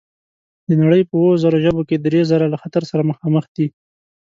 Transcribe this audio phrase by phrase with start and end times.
[0.67, 3.67] د نړۍ په اووه زره ژبو کې درې زره له خطر سره مخامخ دي.